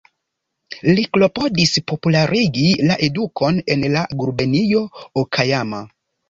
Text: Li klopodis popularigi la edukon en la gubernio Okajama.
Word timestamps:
Li 0.99 1.01
klopodis 1.17 1.73
popularigi 1.91 2.65
la 2.93 2.97
edukon 3.09 3.61
en 3.75 3.85
la 3.97 4.03
gubernio 4.23 4.83
Okajama. 5.25 5.85